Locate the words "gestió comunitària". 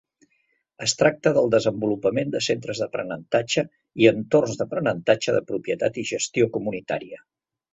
6.15-7.23